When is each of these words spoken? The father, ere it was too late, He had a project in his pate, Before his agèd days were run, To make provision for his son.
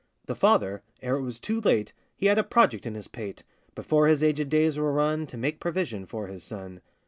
The 0.25 0.33
father, 0.33 0.81
ere 1.03 1.17
it 1.17 1.21
was 1.21 1.39
too 1.39 1.61
late, 1.61 1.93
He 2.15 2.25
had 2.25 2.39
a 2.39 2.43
project 2.43 2.87
in 2.87 2.95
his 2.95 3.07
pate, 3.07 3.43
Before 3.75 4.07
his 4.07 4.23
agèd 4.23 4.49
days 4.49 4.75
were 4.75 4.91
run, 4.91 5.27
To 5.27 5.37
make 5.37 5.59
provision 5.59 6.07
for 6.07 6.25
his 6.25 6.43
son. 6.43 6.81